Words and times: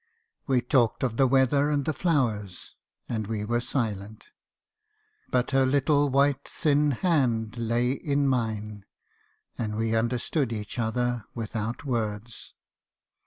We 0.47 0.61
talked 0.61 1.03
of 1.03 1.17
the 1.17 1.27
weather 1.27 1.69
and 1.69 1.85
the 1.85 1.93
flowers; 1.93 2.73
and 3.07 3.27
we 3.27 3.45
were 3.45 3.59
silent. 3.59 4.31
But 5.29 5.51
her 5.51 5.63
little 5.63 6.09
white 6.09 6.43
thin 6.47 6.89
hand 6.89 7.55
lay 7.55 7.91
in 7.91 8.27
mine; 8.27 8.85
and 9.59 9.75
we 9.75 9.93
understood 9.93 10.51
each 10.51 10.79
other 10.79 11.25
without 11.35 11.85
words. 11.85 12.55